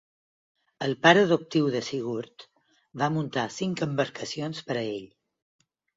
El 0.85 0.95
pare 1.05 1.25
adoptiu 1.25 1.67
de 1.75 1.81
Sigurd 1.89 2.45
va 3.03 3.11
muntar 3.19 3.47
cinc 3.59 3.85
embarcacions 3.89 4.63
per 4.71 4.79
a 4.81 4.87
ell. 4.87 5.09